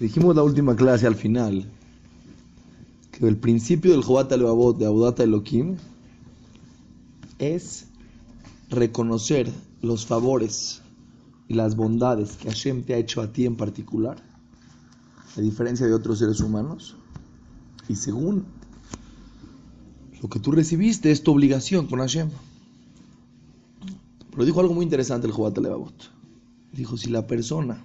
Dijimos 0.00 0.36
la 0.36 0.44
última 0.44 0.76
clase 0.76 1.08
al 1.08 1.16
final 1.16 1.68
que 3.10 3.26
el 3.26 3.36
principio 3.36 3.90
del 3.90 4.04
Jobat 4.04 4.30
de 4.30 4.86
Abodata 4.86 5.24
Elohim 5.24 5.76
es 7.40 7.86
reconocer 8.70 9.52
los 9.82 10.06
favores 10.06 10.82
y 11.48 11.54
las 11.54 11.74
bondades 11.74 12.36
que 12.36 12.48
Hashem 12.48 12.84
te 12.84 12.94
ha 12.94 12.98
hecho 12.98 13.20
a 13.20 13.32
ti 13.32 13.44
en 13.44 13.56
particular, 13.56 14.22
a 15.36 15.40
diferencia 15.40 15.86
de 15.86 15.94
otros 15.94 16.20
seres 16.20 16.40
humanos, 16.40 16.94
y 17.88 17.96
según 17.96 18.44
lo 20.22 20.28
que 20.28 20.38
tú 20.38 20.52
recibiste 20.52 21.10
es 21.10 21.24
tu 21.24 21.32
obligación 21.32 21.88
con 21.88 21.98
Hashem. 21.98 22.30
Pero 24.30 24.44
dijo 24.44 24.60
algo 24.60 24.74
muy 24.74 24.84
interesante 24.84 25.26
el 25.26 25.32
Jobat 25.32 25.58
Levavot. 25.58 26.12
Dijo, 26.72 26.96
si 26.96 27.10
la 27.10 27.26
persona 27.26 27.84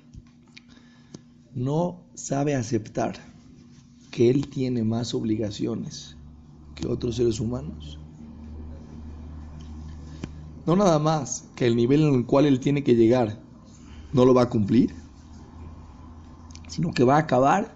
no 1.56 2.02
sabe 2.16 2.56
aceptar 2.56 3.16
que 4.12 4.30
él 4.30 4.48
tiene 4.48 4.84
más 4.84 5.14
obligaciones 5.14 6.16
que 6.76 6.88
otros 6.88 7.16
seres 7.16 7.40
humanos, 7.40 8.00
no 10.66 10.76
nada 10.76 11.00
más 11.00 11.46
que 11.56 11.68
el 11.68 11.76
nivel 11.76 12.02
en 12.02 12.16
el 12.16 12.26
cual 12.26 12.46
él 12.46 12.60
tiene 12.60 12.84
que 12.84 12.96
llegar 12.96 13.40
no 14.14 14.26
lo 14.26 14.34
va 14.34 14.44
a 14.44 14.50
cumplir, 14.50 14.94
sino 16.68 16.94
que 16.94 17.04
va 17.04 17.16
a 17.16 17.20
acabar 17.20 17.76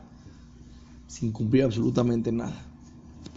sin 1.07 1.31
cumplir 1.31 1.63
absolutamente 1.63 2.31
nada. 2.31 2.63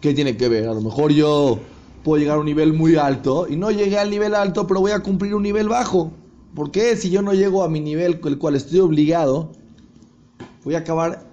¿Qué 0.01 0.15
tiene 0.15 0.37
que 0.37 0.49
ver? 0.49 0.69
A 0.69 0.75
lo 0.75 0.81
mejor 0.81 1.13
yo 1.13 1.59
puedo 2.05 2.21
llegar 2.21 2.37
a 2.37 2.41
un 2.41 2.47
nivel 2.47 2.73
muy 2.73 2.97
alto 2.97 3.47
y 3.49 3.57
no 3.57 3.71
llegué 3.71 3.99
al 3.99 4.11
nivel 4.11 4.35
alto, 4.35 4.67
pero 4.67 4.81
voy 4.81 4.93
a 4.93 5.01
cumplir 5.01 5.35
un 5.35 5.43
nivel 5.43 5.69
bajo. 5.69 6.13
¿Por 6.55 6.71
qué? 6.71 6.97
Si 6.97 7.11
yo 7.11 7.23
no 7.23 7.33
llego 7.33 7.63
a 7.63 7.69
mi 7.69 7.81
nivel 7.81 8.21
el 8.25 8.39
cual 8.39 8.57
estoy 8.57 8.81
obligado, 8.81 9.53
voy 10.65 10.75
a 10.75 10.79
acabar 10.79 11.29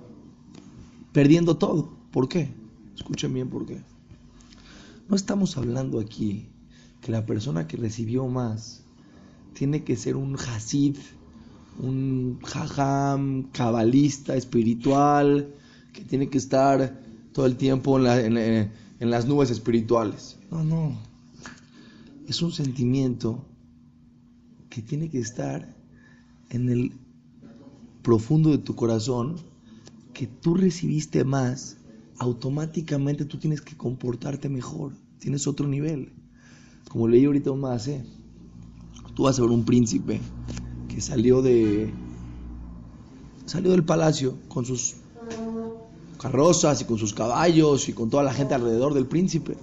perdiendo 1.11 1.57
todo. 1.57 1.89
¿Por 2.11 2.27
qué? 2.27 2.49
Escuchen 2.95 3.33
bien 3.33 3.49
por 3.49 3.65
qué. 3.65 3.81
No 5.09 5.15
estamos 5.15 5.57
hablando 5.57 5.99
aquí 5.99 6.47
que 7.01 7.11
la 7.11 7.25
persona 7.25 7.67
que 7.67 7.77
recibió 7.77 8.27
más 8.27 8.83
tiene 9.53 9.83
que 9.83 9.95
ser 9.95 10.15
un 10.15 10.35
hasid, 10.35 10.97
un 11.79 12.39
jajam, 12.43 13.49
cabalista, 13.51 14.35
espiritual, 14.35 15.53
que 15.93 16.01
tiene 16.01 16.29
que 16.29 16.37
estar 16.37 17.01
todo 17.31 17.45
el 17.45 17.55
tiempo 17.55 17.99
en, 17.99 18.37
en 18.37 19.09
las 19.09 19.25
nubes 19.27 19.49
espirituales. 19.49 20.37
No, 20.51 20.63
no. 20.63 20.97
Es 22.27 22.41
un 22.41 22.51
sentimiento 22.51 23.45
que 24.69 24.81
tiene 24.81 25.09
que 25.09 25.19
estar 25.19 25.75
en 26.49 26.69
el 26.69 26.91
profundo 28.07 28.51
de 28.51 28.57
tu 28.57 28.73
corazón, 28.73 29.35
que 30.13 30.27
tú 30.27 30.55
recibiste 30.55 31.25
más, 31.25 31.75
automáticamente 32.19 33.25
tú 33.25 33.37
tienes 33.37 33.59
que 33.59 33.75
comportarte 33.75 34.47
mejor, 34.47 34.93
tienes 35.19 35.45
otro 35.45 35.67
nivel. 35.67 36.13
Como 36.89 37.09
leí 37.09 37.25
ahorita 37.25 37.51
más, 37.51 37.89
tú 39.13 39.23
vas 39.23 39.37
a 39.37 39.41
ver 39.41 39.51
un 39.51 39.65
príncipe 39.65 40.21
que 40.87 41.01
salió 41.01 41.41
de 41.41 41.91
salió 43.45 43.71
del 43.71 43.83
palacio 43.83 44.35
con 44.47 44.63
sus 44.63 44.95
carrozas 46.17 46.79
y 46.79 46.85
con 46.85 46.97
sus 46.97 47.13
caballos 47.13 47.89
y 47.89 47.91
con 47.91 48.09
toda 48.09 48.23
la 48.23 48.31
gente 48.31 48.53
alrededor 48.53 48.93
del 48.93 49.05
príncipe. 49.05 49.57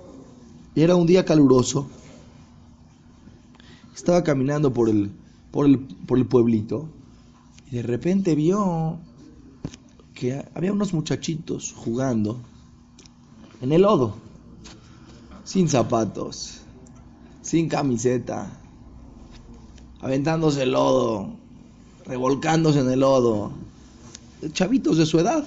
Y 0.74 0.82
era 0.82 0.96
un 0.96 1.06
día 1.06 1.24
caluroso. 1.24 1.88
Estaba 3.94 4.22
caminando 4.22 4.70
por 4.70 4.90
el, 4.90 5.10
por 5.50 5.64
el, 5.64 5.78
por 5.78 6.18
el 6.18 6.26
pueblito 6.26 6.90
de 7.74 7.82
repente 7.82 8.36
vio 8.36 9.00
que 10.14 10.46
había 10.54 10.72
unos 10.72 10.94
muchachitos 10.94 11.74
jugando 11.76 12.38
en 13.60 13.72
el 13.72 13.82
lodo, 13.82 14.14
sin 15.42 15.68
zapatos, 15.68 16.60
sin 17.42 17.68
camiseta, 17.68 18.48
aventándose 20.00 20.62
el 20.62 20.70
lodo, 20.70 21.32
revolcándose 22.06 22.78
en 22.78 22.90
el 22.90 23.00
lodo, 23.00 23.50
chavitos 24.52 24.96
de 24.96 25.06
su 25.06 25.18
edad. 25.18 25.44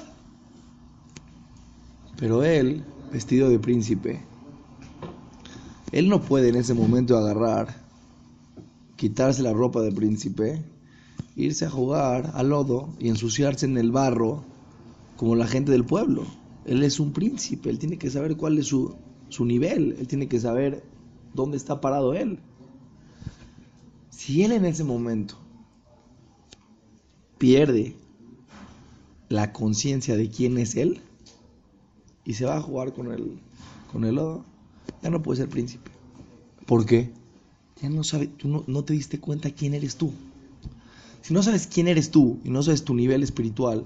Pero 2.18 2.44
él, 2.44 2.84
vestido 3.10 3.48
de 3.48 3.58
príncipe, 3.58 4.22
él 5.94 6.10
no 6.10 6.20
puede 6.20 6.50
en 6.50 6.58
ese 6.58 6.74
momento 6.74 7.18
agarrar, 7.18 7.74
quitarse 8.98 9.44
la 9.44 9.54
ropa 9.54 9.80
de 9.80 9.94
príncipe, 9.94 10.62
irse 11.38 11.66
a 11.66 11.70
jugar 11.70 12.32
al 12.34 12.50
lodo 12.50 12.90
y 13.00 13.10
ensuciarse 13.10 13.68
en 13.68 13.78
el 13.78 13.92
barro 13.92 14.44
como 15.16 15.36
la 15.36 15.48
gente 15.48 15.72
del 15.72 15.86
pueblo. 15.86 16.26
Él 16.66 16.84
es 16.84 17.00
un 17.00 17.14
príncipe, 17.14 17.70
él 17.70 17.80
tiene 17.80 17.98
que 17.98 18.10
saber 18.10 18.36
cuál 18.36 18.58
es 18.58 18.66
su, 18.66 18.96
su 19.30 19.46
nivel, 19.46 19.96
él 20.00 20.08
tiene 20.08 20.28
que 20.28 20.40
saber 20.40 20.84
dónde 21.34 21.56
está 21.56 21.80
parado 21.80 22.14
él. 22.16 22.40
Si 24.10 24.44
él 24.44 24.52
en 24.52 24.66
ese 24.66 24.84
momento 24.84 25.38
pierde 27.38 27.96
la 29.30 29.54
conciencia 29.54 30.18
de 30.18 30.30
quién 30.30 30.58
es 30.58 30.76
él 30.76 31.02
y 32.26 32.34
se 32.34 32.46
va 32.46 32.58
a 32.58 32.62
jugar 32.62 32.94
con 32.94 33.12
el, 33.12 33.40
con 33.92 34.06
el 34.06 34.16
lodo, 34.16 34.44
ya 35.04 35.12
no 35.12 35.22
puede 35.22 35.42
ser 35.42 35.50
príncipe. 35.50 35.92
¿Por 36.66 36.86
qué? 36.86 37.12
Ya 37.80 37.90
no 37.90 38.04
sabe, 38.04 38.26
tú 38.26 38.48
no, 38.48 38.64
no 38.66 38.84
te 38.84 38.94
diste 38.94 39.20
cuenta 39.20 39.52
quién 39.52 39.76
eres 39.76 39.98
tú. 39.98 40.12
Si 41.28 41.34
no 41.34 41.44
sabes 41.44 41.68
quién 41.68 41.90
eres 41.90 42.10
tú 42.10 42.40
y 42.46 42.52
no 42.52 42.64
sabes 42.64 42.86
tu 42.86 42.96
nivel 42.96 43.22
espiritual, 43.22 43.86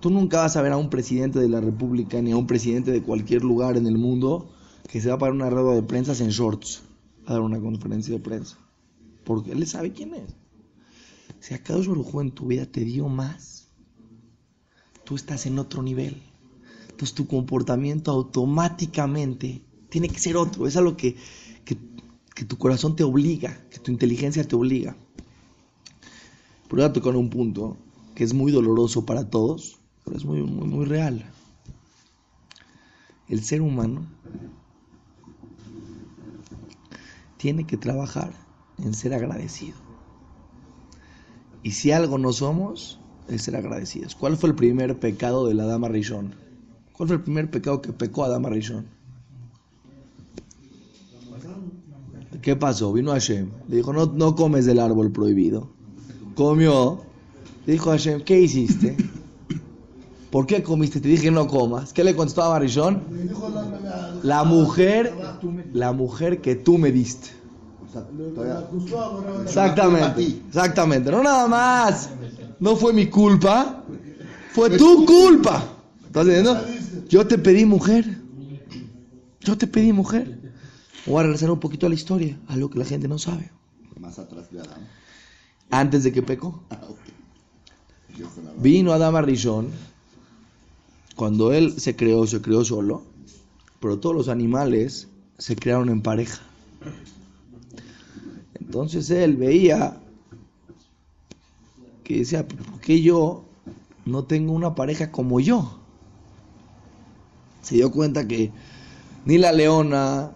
tú 0.00 0.08
nunca 0.08 0.38
vas 0.38 0.56
a 0.56 0.62
ver 0.62 0.72
a 0.72 0.78
un 0.78 0.88
presidente 0.88 1.38
de 1.38 1.50
la 1.50 1.60
República 1.60 2.22
ni 2.22 2.32
a 2.32 2.36
un 2.38 2.46
presidente 2.46 2.92
de 2.92 3.02
cualquier 3.02 3.44
lugar 3.44 3.76
en 3.76 3.86
el 3.86 3.98
mundo 3.98 4.48
que 4.88 4.98
se 4.98 5.10
va 5.10 5.18
para 5.18 5.34
una 5.34 5.50
rueda 5.50 5.74
de 5.74 5.82
prensa 5.82 6.14
en 6.24 6.30
shorts 6.30 6.82
a 7.26 7.34
dar 7.34 7.42
una 7.42 7.60
conferencia 7.60 8.14
de 8.14 8.20
prensa. 8.20 8.56
Porque 9.22 9.52
él 9.52 9.66
sabe 9.66 9.92
quién 9.92 10.14
es. 10.14 10.34
Si 11.40 11.52
a 11.52 11.62
cada 11.62 11.78
en 11.78 12.30
tu 12.30 12.46
vida 12.46 12.64
te 12.64 12.80
dio 12.86 13.06
más, 13.06 13.68
tú 15.04 15.14
estás 15.14 15.44
en 15.44 15.58
otro 15.58 15.82
nivel. 15.82 16.22
Entonces 16.84 17.12
tu 17.14 17.26
comportamiento 17.26 18.12
automáticamente 18.12 19.60
tiene 19.90 20.08
que 20.08 20.18
ser 20.18 20.38
otro. 20.38 20.66
Es 20.66 20.78
algo 20.78 20.96
que, 20.96 21.16
que, 21.66 21.76
que 22.34 22.46
tu 22.46 22.56
corazón 22.56 22.96
te 22.96 23.04
obliga, 23.04 23.62
que 23.68 23.78
tu 23.78 23.92
inteligencia 23.92 24.42
te 24.42 24.56
obliga. 24.56 24.96
Pero 26.72 26.84
voy 26.84 26.88
a 26.88 26.92
tocar 26.94 27.16
un 27.16 27.28
punto 27.28 27.76
que 28.14 28.24
es 28.24 28.32
muy 28.32 28.50
doloroso 28.50 29.04
para 29.04 29.28
todos, 29.28 29.78
pero 30.06 30.16
es 30.16 30.24
muy, 30.24 30.42
muy, 30.42 30.66
muy 30.66 30.86
real. 30.86 31.22
El 33.28 33.44
ser 33.44 33.60
humano 33.60 34.06
tiene 37.36 37.66
que 37.66 37.76
trabajar 37.76 38.32
en 38.78 38.94
ser 38.94 39.12
agradecido. 39.12 39.76
Y 41.62 41.72
si 41.72 41.92
algo 41.92 42.16
no 42.16 42.32
somos, 42.32 42.98
es 43.28 43.42
ser 43.42 43.56
agradecidos. 43.56 44.14
¿Cuál 44.14 44.38
fue 44.38 44.48
el 44.48 44.54
primer 44.54 44.98
pecado 44.98 45.46
de 45.46 45.52
la 45.52 45.66
dama 45.66 45.88
Rishon? 45.88 46.34
¿Cuál 46.94 47.08
fue 47.08 47.16
el 47.18 47.22
primer 47.22 47.50
pecado 47.50 47.82
que 47.82 47.92
pecó 47.92 48.24
a 48.24 48.30
dama 48.30 48.48
Rishon? 48.48 48.86
¿Qué 52.40 52.56
pasó? 52.56 52.94
Vino 52.94 53.10
Hashem. 53.10 53.50
Le 53.68 53.76
dijo, 53.76 53.92
no, 53.92 54.06
no 54.06 54.34
comes 54.34 54.64
del 54.64 54.78
árbol 54.78 55.12
prohibido. 55.12 55.81
Comió. 56.34 57.02
Dijo 57.66 57.90
a 57.90 57.92
Hashem, 57.92 58.22
¿qué 58.22 58.40
hiciste? 58.40 58.96
¿Por 60.30 60.46
qué 60.46 60.62
comiste? 60.62 61.00
Te 61.00 61.08
dije 61.08 61.30
no 61.30 61.46
comas. 61.46 61.92
¿Qué 61.92 62.02
le 62.02 62.16
contestó 62.16 62.42
a 62.42 62.48
Barishón? 62.48 63.02
La 64.22 64.44
mujer, 64.44 65.12
la 65.72 65.92
mujer 65.92 66.40
que 66.40 66.56
tú 66.56 66.78
me 66.78 66.90
diste. 66.90 67.28
Exactamente, 69.42 70.40
exactamente. 70.48 71.10
No 71.10 71.22
nada 71.22 71.46
más. 71.46 72.08
No 72.58 72.76
fue 72.76 72.92
mi 72.92 73.08
culpa, 73.08 73.84
fue 74.52 74.70
tu 74.70 75.04
culpa. 75.04 75.62
¿Estás 76.06 76.26
entendiendo? 76.26 76.64
Yo 77.08 77.26
te 77.26 77.36
pedí 77.36 77.66
mujer. 77.66 78.18
Yo 79.40 79.58
te 79.58 79.66
pedí 79.66 79.92
mujer. 79.92 80.38
Voy 81.04 81.20
a 81.20 81.22
regresar 81.24 81.50
un 81.50 81.60
poquito 81.60 81.86
a 81.86 81.88
la 81.88 81.94
historia, 81.94 82.38
a 82.48 82.56
lo 82.56 82.70
que 82.70 82.78
la 82.78 82.84
gente 82.84 83.08
no 83.08 83.18
sabe. 83.18 83.50
Más 84.00 84.18
atrás 84.18 84.50
de 84.50 84.60
Adán. 84.60 84.88
Antes 85.72 86.04
de 86.04 86.12
que 86.12 86.22
pecó. 86.22 86.62
Vino 88.58 88.92
Adán 88.92 89.24
Rishon 89.24 89.70
cuando 91.16 91.50
él 91.54 91.80
se 91.80 91.96
creó, 91.96 92.26
se 92.26 92.42
creó 92.42 92.62
solo, 92.62 93.04
pero 93.80 93.98
todos 93.98 94.14
los 94.14 94.28
animales 94.28 95.08
se 95.38 95.56
crearon 95.56 95.88
en 95.88 96.02
pareja. 96.02 96.42
Entonces 98.60 99.08
él 99.10 99.36
veía 99.36 99.96
que 102.04 102.18
decía, 102.18 102.46
¿por 102.46 102.80
qué 102.80 103.00
yo 103.00 103.44
no 104.04 104.24
tengo 104.24 104.52
una 104.52 104.74
pareja 104.74 105.10
como 105.10 105.40
yo? 105.40 105.78
Se 107.62 107.76
dio 107.76 107.90
cuenta 107.90 108.28
que 108.28 108.52
ni 109.24 109.38
la 109.38 109.52
leona, 109.52 110.32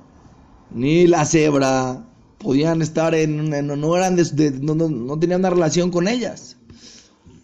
ni 0.71 1.07
la 1.07 1.27
cebra 1.27 2.07
podían 2.39 2.83
estar 2.83 3.15
en, 3.15 3.51
no 3.67 3.97
eran 3.97 4.17
no, 4.61 4.75
no 4.75 5.19
tenían 5.19 5.41
una 5.41 5.51
relación 5.51 5.91
con 5.91 6.09
ellas. 6.09 6.57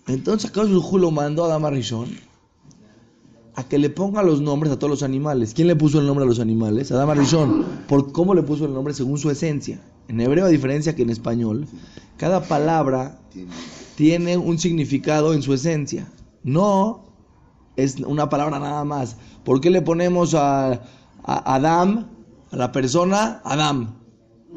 Entonces 0.06 0.50
acá 0.50 0.62
lo 0.64 1.10
mandó 1.10 1.44
a 1.44 1.48
Dama 1.48 1.70
Rishon 1.70 2.08
a 3.54 3.64
que 3.64 3.78
le 3.78 3.90
ponga 3.90 4.22
los 4.22 4.40
nombres 4.40 4.72
a 4.72 4.78
todos 4.78 4.90
los 4.90 5.02
animales. 5.02 5.52
¿Quién 5.54 5.68
le 5.68 5.76
puso 5.76 6.00
el 6.00 6.06
nombre 6.06 6.24
a 6.24 6.28
los 6.28 6.40
animales? 6.40 6.90
Adama 6.90 7.14
Rishon. 7.14 7.64
¿Por 7.86 8.12
cómo 8.12 8.34
le 8.34 8.42
puso 8.42 8.64
el 8.64 8.72
nombre? 8.72 8.94
Según 8.94 9.18
su 9.18 9.30
esencia. 9.30 9.80
En 10.08 10.20
hebreo, 10.20 10.46
a 10.46 10.48
diferencia 10.48 10.94
que 10.94 11.02
en 11.02 11.10
español, 11.10 11.66
cada 12.16 12.42
palabra 12.42 13.20
tiene 13.94 14.36
un 14.36 14.58
significado 14.58 15.34
en 15.34 15.42
su 15.42 15.52
esencia. 15.52 16.10
No 16.42 17.04
es 17.76 17.96
una 18.00 18.28
palabra 18.28 18.58
nada 18.58 18.84
más. 18.84 19.16
¿Por 19.44 19.60
qué 19.60 19.70
le 19.70 19.82
ponemos 19.82 20.34
a, 20.34 20.72
a 21.22 21.54
Adam, 21.54 22.08
a 22.50 22.56
la 22.56 22.72
persona, 22.72 23.42
Adam? 23.44 24.01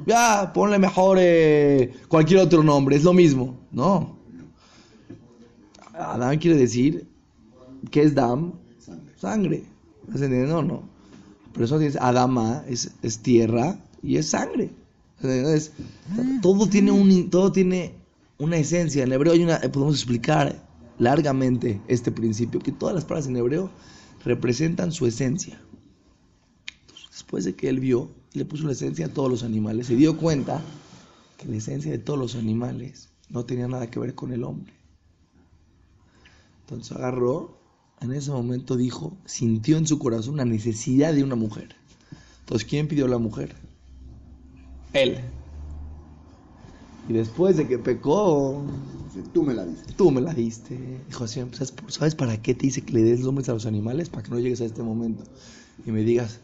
Ya, 0.06 0.52
ponle 0.54 0.78
mejor 0.78 1.18
eh, 1.20 1.94
cualquier 2.08 2.42
otro 2.42 2.64
nombre, 2.64 2.96
es 2.96 3.04
lo 3.04 3.14
mismo. 3.14 3.58
No. 3.72 4.18
Adam 5.94 6.38
quiere 6.38 6.58
decir, 6.58 7.08
¿qué 7.90 8.04
es 8.04 8.14
Dam? 8.14 8.54
Sangre. 9.18 9.64
No, 10.08 10.62
no. 10.62 10.84
Eso 11.60 11.80
dice 11.80 11.98
Adama 12.02 12.64
es, 12.68 12.92
es 13.02 13.20
tierra 13.20 13.80
y 14.04 14.18
es 14.18 14.30
sangre. 14.30 14.72
todo 16.42 16.68
tiene 16.68 16.92
un 16.92 17.30
todo 17.30 17.52
tiene 17.52 17.94
una 18.38 18.58
esencia. 18.58 19.04
En 19.04 19.14
hebreo 19.14 19.34
hay 19.34 19.44
una, 19.44 19.60
podemos 19.60 19.96
explicar 19.96 20.62
largamente 21.00 21.82
este 21.88 22.12
principio, 22.12 22.60
que 22.60 22.72
todas 22.72 22.96
las 22.96 23.06
palabras 23.06 23.28
en 23.28 23.38
hebreo 23.38 23.70
representan 24.24 24.92
su 24.92 25.06
esencia. 25.06 25.60
después 27.12 27.46
de 27.46 27.56
que 27.56 27.70
él 27.70 27.80
vio, 27.80 28.12
le 28.40 28.46
puso 28.46 28.66
la 28.66 28.74
esencia 28.74 29.08
a 29.08 29.10
todos 29.10 29.30
los 29.30 29.44
animales, 29.44 29.88
se 29.88 29.96
dio 29.96 30.18
cuenta 30.18 30.62
que 31.38 31.48
la 31.48 31.58
esencia 31.58 31.92
de 31.92 31.98
todos 31.98 32.20
los 32.20 32.36
animales 32.36 33.10
no 33.30 33.46
tenía 33.46 33.68
nada 33.68 33.90
que 33.90 34.00
ver 34.00 34.16
con 34.16 34.32
el 34.32 34.44
hombre. 34.44 34.74
Entonces 36.62 36.96
agarró, 36.96 37.58
en 38.02 38.14
ese 38.14 38.32
momento 38.32 38.76
dijo, 38.76 39.18
sintió 39.26 39.78
en 39.78 39.88
su 39.88 40.00
corazón 40.00 40.36
una 40.36 40.46
necesidad 40.46 41.14
de 41.14 41.24
una 41.24 41.36
mujer. 41.36 41.76
Entonces, 42.40 42.68
¿quién 42.68 42.88
pidió 42.88 43.08
la 43.08 43.18
mujer? 43.18 43.56
Él. 44.94 45.20
Y 47.08 47.14
después 47.14 47.58
de 47.58 47.68
que 47.68 47.78
pecó, 47.78 48.64
tú 49.34 49.44
me 49.44 49.54
la 49.54 49.66
diste. 49.66 49.94
Tú 49.94 50.12
me 50.12 50.22
la 50.22 50.34
diste. 50.34 51.00
Dijo 51.08 51.24
así, 51.24 51.42
¿sabes, 51.88 52.16
para 52.16 52.42
qué 52.42 52.56
te 52.56 52.68
dice 52.68 52.82
que 52.82 52.94
le 52.94 53.04
des 53.04 53.20
nombres 53.22 53.50
a 53.50 53.54
los 53.54 53.66
animales? 53.66 54.10
Para 54.10 54.24
que 54.24 54.32
no 54.32 54.40
llegues 54.40 54.62
a 54.62 54.66
este 54.66 54.82
momento 54.82 55.24
y 55.86 55.92
me 55.92 56.02
digas, 56.02 56.40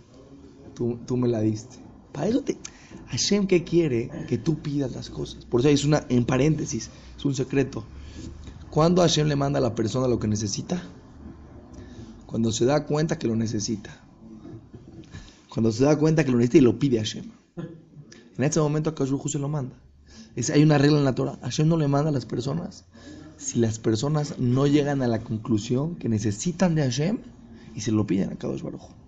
tú, 0.74 1.18
me 1.18 1.28
la 1.28 1.42
diste. 1.42 1.78
Para 2.12 2.28
eso 2.28 2.42
te... 2.42 2.58
Hashem, 3.08 3.48
¿qué 3.48 3.64
quiere? 3.64 4.10
Que 4.28 4.38
tú 4.38 4.62
pidas 4.62 4.92
las 4.94 5.10
cosas. 5.10 5.46
Por 5.46 5.62
eso 5.62 5.70
es 5.70 5.86
una, 5.86 6.06
en 6.10 6.26
paréntesis, 6.26 6.90
es 7.18 7.26
un 7.26 7.36
secreto. 7.36 7.84
¿Cuándo 8.70 9.02
Hashem 9.02 9.28
le 9.28 9.36
manda 9.36 9.60
a 9.60 9.62
la 9.62 9.76
persona 9.76 10.08
lo 10.08 10.20
que 10.20 10.28
necesita? 10.28 10.82
Cuando 12.26 12.52
se 12.52 12.66
da 12.66 12.86
cuenta 12.86 13.18
que 13.18 13.28
lo 13.28 13.36
necesita. 13.36 14.02
Cuando 15.50 15.72
se 15.72 15.84
da 15.84 15.98
cuenta 15.98 16.24
que 16.24 16.32
lo 16.32 16.38
necesita 16.38 16.58
y 16.60 16.62
lo 16.62 16.80
pide 16.80 17.00
a 17.00 17.02
Hashem. 17.02 17.26
En 18.38 18.44
ese 18.44 18.60
momento 18.60 18.94
a 18.98 19.30
se 19.30 19.40
lo 19.40 19.50
manda 19.50 19.76
hay 20.54 20.64
una 20.64 20.78
regla 20.78 20.98
en 21.00 21.06
la 21.06 21.16
Torah. 21.16 21.38
Hashem 21.42 21.68
no 21.68 21.78
le 21.78 21.88
manda 21.88 22.10
a 22.10 22.14
las 22.14 22.26
personas 22.26 22.86
si 23.38 23.60
las 23.60 23.80
personas 23.80 24.38
no 24.38 24.68
llegan 24.68 25.02
a 25.02 25.08
la 25.08 25.20
conclusión 25.20 25.96
que 25.96 26.10
necesitan 26.10 26.76
de 26.76 26.84
Hashem 26.84 27.20
y 27.76 27.82
se 27.82 27.92
lo 27.92 28.06
piden 28.06 28.32
a 28.32 28.36
Kadosh 28.36 28.62
Baruj. 28.62 29.01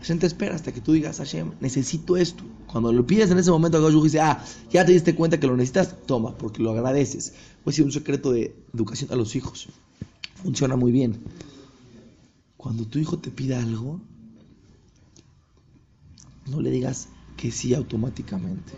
Hashem 0.00 0.18
te 0.18 0.26
espera 0.26 0.54
hasta 0.54 0.72
que 0.72 0.80
tú 0.80 0.92
digas, 0.92 1.18
Hashem, 1.18 1.52
necesito 1.60 2.16
esto. 2.16 2.44
Cuando 2.66 2.92
lo 2.92 3.06
pides 3.06 3.30
en 3.30 3.38
ese 3.38 3.50
momento, 3.50 3.78
Kadosh 3.78 4.02
dice, 4.02 4.20
ah, 4.20 4.44
ya 4.70 4.84
te 4.84 4.92
diste 4.92 5.14
cuenta 5.14 5.40
que 5.40 5.46
lo 5.46 5.56
necesitas, 5.56 5.94
toma, 6.06 6.36
porque 6.36 6.62
lo 6.62 6.70
agradeces. 6.70 7.34
Puede 7.64 7.76
ser 7.76 7.84
un 7.84 7.92
secreto 7.92 8.32
de 8.32 8.54
educación 8.74 9.10
a 9.12 9.16
los 9.16 9.36
hijos. 9.36 9.68
Funciona 10.42 10.76
muy 10.76 10.92
bien. 10.92 11.18
Cuando 12.56 12.84
tu 12.86 12.98
hijo 12.98 13.18
te 13.18 13.30
pida 13.30 13.58
algo, 13.58 14.00
no 16.46 16.60
le 16.60 16.70
digas 16.70 17.08
que 17.36 17.50
sí 17.50 17.74
automáticamente 17.74 18.72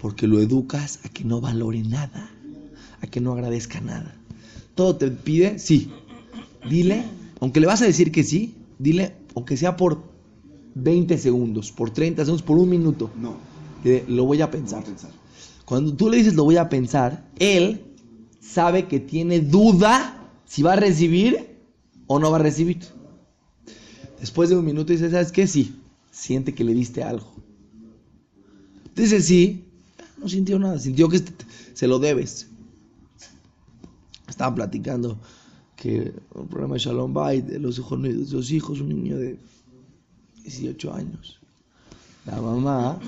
porque 0.00 0.26
lo 0.26 0.40
educas 0.40 1.00
a 1.04 1.08
que 1.08 1.24
no 1.24 1.40
valore 1.40 1.82
nada, 1.82 2.30
a 3.00 3.06
que 3.06 3.20
no 3.20 3.32
agradezca 3.32 3.80
nada. 3.80 4.14
Todo 4.74 4.96
te 4.96 5.10
pide, 5.10 5.58
sí. 5.58 5.90
Dile, 6.68 7.04
aunque 7.40 7.60
le 7.60 7.66
vas 7.66 7.82
a 7.82 7.86
decir 7.86 8.12
que 8.12 8.22
sí, 8.22 8.54
dile, 8.78 9.14
aunque 9.36 9.56
sea 9.56 9.76
por 9.76 10.02
20 10.74 11.16
segundos, 11.18 11.70
por 11.70 11.90
30 11.90 12.24
segundos, 12.24 12.42
por 12.42 12.58
un 12.58 12.68
minuto. 12.68 13.10
No. 13.20 13.36
lo 14.08 14.24
voy 14.24 14.40
a 14.40 14.50
pensar. 14.50 14.82
Cuando 15.64 15.94
tú 15.94 16.10
le 16.10 16.16
dices 16.16 16.34
lo 16.34 16.44
voy 16.44 16.56
a 16.56 16.68
pensar, 16.68 17.28
él 17.38 17.82
sabe 18.40 18.86
que 18.86 18.98
tiene 18.98 19.40
duda 19.40 20.30
si 20.46 20.62
va 20.62 20.72
a 20.72 20.76
recibir 20.76 21.58
o 22.06 22.18
no 22.18 22.30
va 22.30 22.38
a 22.38 22.40
recibir. 22.40 22.78
Después 24.18 24.48
de 24.48 24.56
un 24.56 24.64
minuto 24.64 24.92
dice, 24.92 25.10
¿sabes 25.10 25.30
qué? 25.30 25.46
Sí, 25.46 25.76
siente 26.10 26.54
que 26.54 26.64
le 26.64 26.72
diste 26.72 27.02
algo. 27.02 27.30
Dice 28.94 29.20
sí, 29.20 29.66
no 30.16 30.30
sintió 30.30 30.58
nada, 30.58 30.78
sintió 30.78 31.10
que 31.10 31.22
se 31.74 31.86
lo 31.86 31.98
debes. 31.98 32.48
Estaba 34.26 34.54
platicando 34.54 35.18
que 35.86 36.12
un 36.34 36.48
problema 36.48 36.74
de 36.74 36.80
Shalom 36.80 37.14
de 37.14 37.60
los 37.60 37.78
hijos, 37.78 38.00
los 38.00 38.50
hijos, 38.50 38.80
un 38.80 38.88
niño 38.88 39.16
de 39.16 39.38
18 40.42 40.92
años. 40.92 41.38
La 42.26 42.40
mamá 42.40 42.98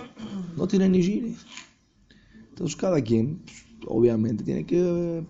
no 0.56 0.68
tiene 0.68 0.88
ni 0.88 1.02
gire. 1.02 1.34
Entonces 2.50 2.76
cada 2.76 3.02
quien, 3.02 3.40
pues, 3.44 3.64
obviamente, 3.86 4.44
tiene 4.44 4.64
que 4.64 5.24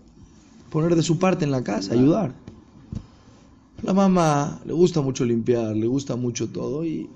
poner 0.70 0.94
de 0.94 1.02
su 1.02 1.18
parte 1.18 1.46
en 1.46 1.50
la 1.50 1.64
casa, 1.64 1.94
ayudar. 1.94 2.34
La 3.82 3.94
mamá 3.94 4.60
le 4.66 4.74
gusta 4.74 5.00
mucho 5.00 5.24
limpiar, 5.24 5.74
le 5.74 5.86
gusta 5.86 6.16
mucho 6.16 6.50
todo 6.50 6.84
y 6.84 7.08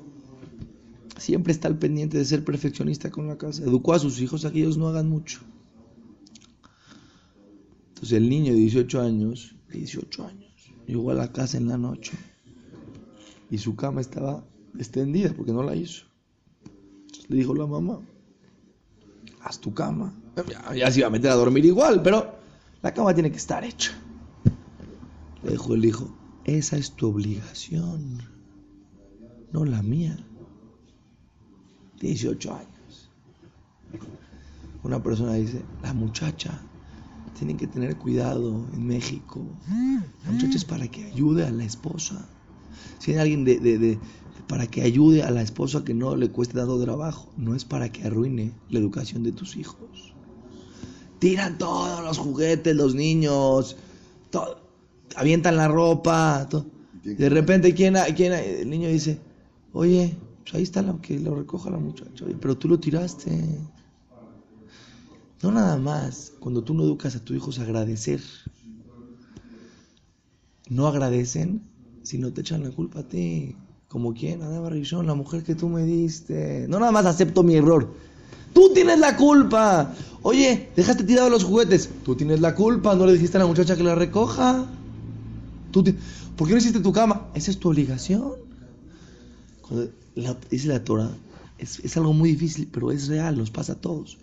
siempre 1.19 1.52
está 1.52 1.69
al 1.69 1.78
pendiente 1.78 2.17
de 2.17 2.25
ser 2.25 2.43
perfeccionista 2.43 3.11
con 3.11 3.26
la 3.26 3.37
casa. 3.37 3.64
Educó 3.64 3.93
a 3.93 3.99
sus 3.99 4.20
hijos 4.20 4.44
a 4.44 4.52
que 4.52 4.61
ellos 4.61 4.78
no 4.78 4.88
hagan 4.88 5.11
mucho. 5.11 5.40
Entonces 7.88 8.12
el 8.12 8.31
niño 8.31 8.52
de 8.52 8.61
18 8.61 9.00
años, 9.02 9.55
18 9.73 10.27
años, 10.27 10.73
llegó 10.87 11.11
a 11.11 11.15
la 11.15 11.33
casa 11.33 11.57
en 11.57 11.69
la 11.69 11.79
noche 11.79 12.13
y 13.51 13.59
su 13.59 13.77
cama 13.77 14.01
estaba 14.01 14.45
extendida 14.79 15.33
porque 15.35 15.53
no 15.53 15.63
la 15.63 15.77
hizo. 15.77 16.07
Entonces 16.65 17.29
le 17.29 17.37
dijo 17.37 17.55
la 17.55 17.67
mamá, 17.67 18.01
haz 19.43 19.61
tu 19.61 19.75
cama. 19.75 20.15
Ya, 20.75 20.91
se 20.91 21.01
iba 21.01 21.09
a 21.09 21.11
meter 21.11 21.31
a 21.31 21.35
dormir 21.35 21.65
igual, 21.65 22.03
pero 22.03 22.35
la 22.81 22.95
cama 22.95 23.15
tiene 23.15 23.31
que 23.31 23.37
estar 23.37 23.65
hecha. 23.65 23.93
Le 25.43 25.53
dijo 25.53 25.75
el 25.75 25.85
hijo, 25.85 26.17
esa 26.45 26.76
es 26.76 26.93
tu 26.93 27.09
obligación, 27.09 28.23
no 29.52 29.64
la 29.64 29.83
mía. 29.83 30.17
18 32.00 32.55
años. 32.55 33.11
Una 34.83 35.00
persona 35.02 35.35
dice, 35.35 35.62
la 35.83 35.93
muchacha 35.93 36.61
tiene 37.39 37.57
que 37.57 37.67
tener 37.67 37.97
cuidado 37.97 38.67
en 38.73 38.87
México. 38.87 39.45
La 40.25 40.31
muchacha 40.31 40.57
es 40.57 40.65
para 40.65 40.89
que 40.89 41.05
ayude 41.05 41.45
a 41.47 41.51
la 41.51 41.65
esposa. 41.65 42.29
Si 42.99 43.12
hay 43.12 43.19
alguien 43.19 43.45
de, 43.45 43.99
para 44.47 44.67
que 44.67 44.83
ayude 44.83 45.23
a 45.23 45.31
la 45.31 45.43
esposa 45.43 45.85
que 45.85 45.95
no 45.95 46.15
le 46.17 46.31
cueste 46.31 46.59
dando 46.59 46.83
trabajo, 46.83 47.33
no 47.37 47.55
es 47.55 47.65
para 47.65 47.91
que 47.91 48.05
arruine 48.05 48.53
la 48.71 48.79
educación 48.79 49.23
de 49.23 49.33
tus 49.33 49.57
hijos. 49.57 50.15
Tiran 51.19 51.59
todos 51.59 52.03
los 52.05 52.19
juguetes, 52.19 52.75
los 52.75 52.95
niños, 52.95 53.77
todo, 54.31 54.61
avientan 55.17 55.57
la 55.57 55.69
ropa. 55.69 56.49
De 57.05 57.29
repente, 57.29 57.75
¿quién, 57.75 57.97
quién, 58.17 58.33
el 58.33 58.69
niño 58.69 58.89
dice, 58.89 59.21
oye, 59.73 60.17
pues 60.43 60.55
ahí 60.55 60.62
está 60.62 60.83
la 60.83 60.97
que 61.01 61.19
lo 61.19 61.35
recoja 61.35 61.71
la 61.71 61.79
muchacha. 61.79 62.25
Pero 62.41 62.57
tú 62.57 62.69
lo 62.69 62.79
tiraste. 62.79 63.59
No 65.42 65.52
nada 65.52 65.76
más. 65.76 66.32
Cuando 66.40 66.62
tú 66.62 66.75
no 66.75 66.84
educas 66.84 67.16
a 67.16 67.25
tus 67.25 67.37
hijos 67.37 67.58
a 67.58 67.62
agradecer. 67.62 68.20
No 70.68 70.87
agradecen 70.87 71.62
si 72.02 72.18
no 72.18 72.32
te 72.32 72.40
echan 72.40 72.62
la 72.62 72.70
culpa 72.70 73.00
a 73.00 73.02
ti. 73.02 73.56
Como 73.88 74.14
quien, 74.14 74.42
Ana 74.42 74.61
Barrillón, 74.61 75.06
la 75.06 75.14
mujer 75.14 75.42
que 75.42 75.54
tú 75.54 75.68
me 75.68 75.84
diste. 75.84 76.66
No 76.68 76.78
nada 76.78 76.92
más 76.92 77.06
acepto 77.06 77.42
mi 77.42 77.56
error. 77.56 77.92
Tú 78.54 78.72
tienes 78.72 78.99
la 78.99 79.16
culpa. 79.16 79.94
Oye, 80.22 80.70
dejaste 80.76 81.04
tirado 81.04 81.28
los 81.28 81.44
juguetes. 81.44 81.90
Tú 82.04 82.14
tienes 82.14 82.40
la 82.40 82.54
culpa. 82.54 82.94
No 82.94 83.06
le 83.06 83.12
dijiste 83.12 83.37
a 83.37 83.40
la 83.40 83.46
muchacha 83.46 83.76
que 83.76 83.82
la 83.82 83.94
recoja. 83.94 84.66
¿Tú 85.72 85.84
¿Por 86.37 86.46
qué 86.46 86.54
no 86.54 86.58
hiciste 86.58 86.80
tu 86.80 86.92
cama? 86.92 87.28
Esa 87.34 87.50
es 87.50 87.58
tu 87.58 87.68
obligación. 87.68 88.32
Cuando 89.61 89.90
la, 90.14 90.37
dice 90.50 90.68
la 90.68 90.82
Torah, 90.82 91.11
es, 91.58 91.96
algo 91.96 92.12
muy 92.12 92.30
difícil, 92.30 92.68
pero 92.72 92.90
es 92.90 93.08
real, 93.08 93.37
nos 93.37 93.50
pasa 93.50 93.75
a 93.75 93.76
todos. 93.76 94.18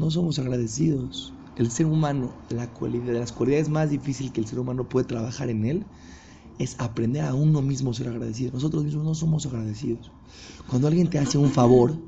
No 0.00 0.10
somos 0.10 0.38
agradecidos. 0.38 1.34
El 1.56 1.70
ser 1.70 1.84
humano, 1.84 2.32
la 2.48 2.66
cualidad, 2.68 3.12
de 3.12 3.18
las 3.18 3.32
cualidades 3.32 3.68
más 3.68 3.90
difíciles 3.90 4.32
que 4.32 4.40
el 4.40 4.46
ser 4.46 4.58
humano 4.58 4.88
puede 4.88 5.06
trabajar 5.06 5.50
en 5.50 5.66
él, 5.66 5.84
es 6.58 6.74
aprender 6.80 7.22
a 7.22 7.34
uno 7.34 7.60
mismo 7.60 7.92
ser 7.92 8.08
agradecido. 8.08 8.50
Nosotros 8.54 8.82
mismos 8.82 9.04
no 9.04 9.14
somos 9.14 9.44
agradecidos. 9.44 10.10
Cuando 10.70 10.88
alguien 10.88 11.10
te 11.10 11.18
hace 11.18 11.36
un 11.36 11.50
favor, 11.50 11.98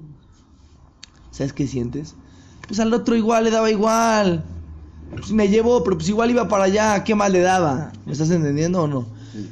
¿sabes 1.32 1.52
qué 1.52 1.66
sientes? 1.66 2.14
Pues 2.66 2.80
al 2.80 2.94
otro 2.94 3.14
igual 3.14 3.44
le 3.44 3.50
daba 3.50 3.70
igual. 3.70 4.42
Pues 5.11 5.30
me 5.30 5.49
llevó, 5.49 5.84
pero 5.84 5.99
pues 5.99 6.08
igual 6.08 6.30
iba 6.30 6.49
para 6.49 6.64
allá, 6.64 7.04
¿qué 7.04 7.14
mal 7.14 7.34
le 7.34 7.40
daba? 7.40 7.92
¿Me 8.06 8.12
estás 8.12 8.30
entendiendo 8.30 8.84
o 8.84 8.88
no? 8.88 9.04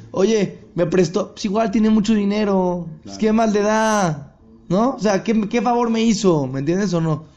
Oye, 0.09 0.65
me 0.73 0.87
prestó, 0.87 1.33
pues 1.33 1.45
igual 1.45 1.69
tiene 1.69 1.91
mucho 1.91 2.15
dinero, 2.15 2.87
pues 3.03 3.19
¿qué 3.19 3.31
mal 3.31 3.53
le 3.53 3.61
da? 3.61 4.35
¿No? 4.67 4.95
O 4.95 4.99
sea, 4.99 5.23
¿qué, 5.23 5.47
¿qué, 5.47 5.61
favor 5.61 5.91
me 5.91 6.01
hizo? 6.01 6.47
¿Me 6.47 6.61
entiendes 6.61 6.91
o 6.95 7.01
no? 7.01 7.30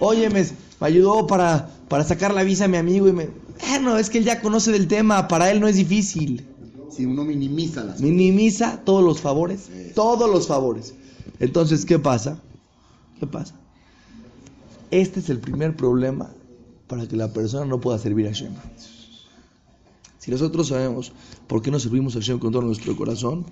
Oye, 0.00 0.30
me, 0.30 0.42
me 0.42 0.86
ayudó 0.86 1.26
para, 1.26 1.70
para 1.88 2.04
sacar 2.04 2.34
la 2.34 2.42
visa 2.42 2.66
a 2.66 2.68
mi 2.68 2.76
amigo 2.76 3.08
y 3.08 3.12
me... 3.12 3.28
Bueno, 3.68 3.96
es 3.98 4.10
que 4.10 4.18
él 4.18 4.24
ya 4.24 4.40
conoce 4.40 4.72
del 4.72 4.86
tema, 4.88 5.28
para 5.28 5.50
él 5.50 5.60
no 5.60 5.68
es 5.68 5.76
difícil. 5.76 6.46
Si 6.90 7.04
uno 7.04 7.24
minimiza 7.24 7.84
las 7.84 8.00
Minimiza 8.00 8.80
todos 8.84 9.04
los 9.04 9.20
favores, 9.20 9.68
todos 9.94 10.30
los 10.30 10.46
favores. 10.46 10.94
Entonces, 11.40 11.84
¿qué 11.84 11.98
pasa? 11.98 12.38
¿Qué 13.20 13.26
pasa? 13.26 13.54
Este 14.90 15.20
es 15.20 15.28
el 15.30 15.38
primer 15.38 15.76
problema 15.76 16.30
para 16.86 17.06
que 17.06 17.16
la 17.16 17.32
persona 17.32 17.66
no 17.66 17.80
pueda 17.80 17.98
servir 17.98 18.26
a 18.26 18.30
Hashem. 18.30 18.52
Si 20.18 20.30
nosotros 20.30 20.68
sabemos 20.68 21.12
por 21.46 21.62
qué 21.62 21.70
no 21.70 21.78
servimos 21.78 22.16
a 22.16 22.20
Hashem 22.20 22.38
con 22.38 22.52
todo 22.52 22.62
nuestro 22.62 22.96
corazón, 22.96 23.44